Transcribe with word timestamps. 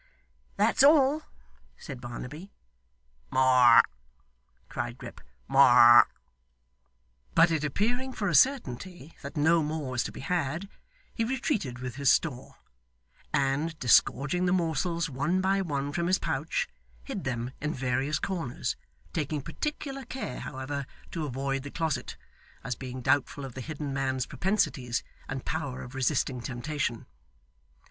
'That's 0.57 0.81
all,' 0.83 1.21
said 1.77 2.01
Barnaby. 2.01 2.51
'More!' 3.29 3.83
cried 4.67 4.97
Grip. 4.97 5.21
'More!' 5.47 6.07
But 7.35 7.51
it 7.51 7.63
appearing 7.63 8.11
for 8.11 8.27
a 8.27 8.33
certainty 8.33 9.13
that 9.21 9.37
no 9.37 9.61
more 9.61 9.91
was 9.91 10.03
to 10.05 10.11
be 10.11 10.21
had, 10.21 10.69
he 11.13 11.23
retreated 11.23 11.77
with 11.77 11.97
his 11.97 12.11
store; 12.11 12.55
and 13.31 13.77
disgorging 13.77 14.47
the 14.47 14.51
morsels 14.51 15.07
one 15.07 15.39
by 15.39 15.61
one 15.61 15.91
from 15.91 16.07
his 16.07 16.17
pouch, 16.17 16.67
hid 17.03 17.23
them 17.23 17.51
in 17.61 17.71
various 17.71 18.17
corners 18.17 18.75
taking 19.13 19.43
particular 19.43 20.03
care, 20.03 20.39
however, 20.39 20.87
to 21.11 21.27
avoid 21.27 21.61
the 21.61 21.69
closet, 21.69 22.17
as 22.63 22.73
being 22.75 23.01
doubtful 23.03 23.45
of 23.45 23.53
the 23.53 23.61
hidden 23.61 23.93
man's 23.93 24.25
propensities 24.25 25.03
and 25.29 25.45
power 25.45 25.83
of 25.83 25.93
resisting 25.93 26.41
temptation. 26.41 27.05